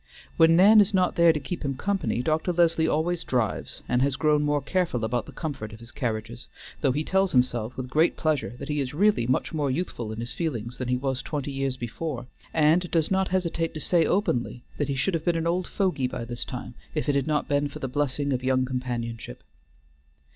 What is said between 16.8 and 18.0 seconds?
if it had not been for the